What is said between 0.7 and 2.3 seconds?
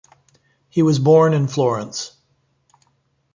was born in Florence.